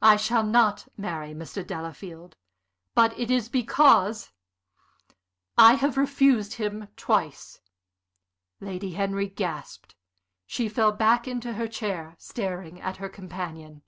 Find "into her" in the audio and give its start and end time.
11.26-11.66